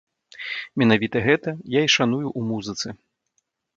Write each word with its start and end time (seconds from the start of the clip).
Менавіта 0.81 1.21
гэта 1.27 1.49
я 1.77 1.81
і 1.89 1.93
шаную 1.97 2.25
ў 2.39 2.41
музыцы. 2.51 2.87